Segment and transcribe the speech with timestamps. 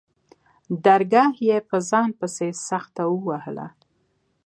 [0.85, 3.67] درگاه يې په ځان پسې سخته ووهله.